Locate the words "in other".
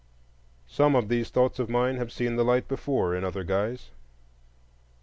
3.15-3.43